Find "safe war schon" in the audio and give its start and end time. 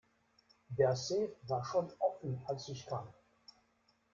0.95-1.93